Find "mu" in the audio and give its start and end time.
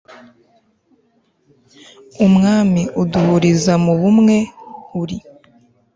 3.85-3.93